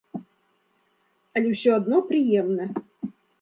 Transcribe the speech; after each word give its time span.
Але 1.35 1.47
ўсё 1.51 1.71
адно 1.79 2.01
прыемна! 2.09 2.65